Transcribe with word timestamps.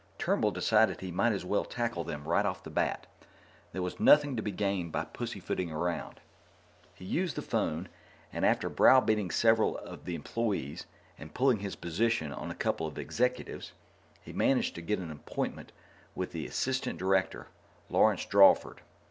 Turnbull 0.17 0.49
decided 0.49 0.99
he 1.01 1.11
might 1.11 1.31
as 1.31 1.45
well 1.45 1.63
tackle 1.63 2.03
them 2.03 2.27
right 2.27 2.43
off 2.43 2.63
the 2.63 2.71
bat; 2.71 3.05
there 3.71 3.83
was 3.83 3.99
nothing 3.99 4.35
to 4.35 4.41
be 4.41 4.49
gained 4.49 4.91
by 4.91 5.05
pussyfooting 5.05 5.71
around. 5.71 6.19
He 6.95 7.05
used 7.05 7.35
the 7.35 7.43
phone, 7.43 7.87
and, 8.33 8.43
after 8.43 8.67
browbeating 8.67 9.29
several 9.29 9.77
of 9.77 10.05
the 10.05 10.15
employees 10.15 10.87
and 11.19 11.35
pulling 11.35 11.59
his 11.59 11.75
position 11.75 12.33
on 12.33 12.49
a 12.49 12.55
couple 12.55 12.87
of 12.87 12.97
executives, 12.97 13.73
he 14.23 14.33
managed 14.33 14.73
to 14.73 14.81
get 14.81 14.97
an 14.97 15.11
appointment 15.11 15.71
with 16.15 16.31
the 16.31 16.47
Assistant 16.47 16.97
Director, 16.97 17.49
Lawrence 17.87 18.25
Drawford. 18.25 18.79